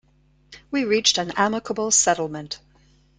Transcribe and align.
We 0.71 0.83
reached 0.83 1.19
an 1.19 1.29
amicable 1.37 1.91
settlement. 1.91 2.59